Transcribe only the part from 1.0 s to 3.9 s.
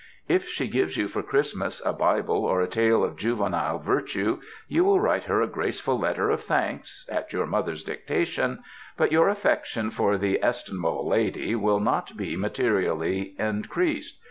for Christmas a Bible or a tale of juvenile